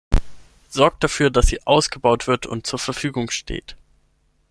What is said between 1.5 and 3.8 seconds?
ausgebaut wird und zur Verfügung steht!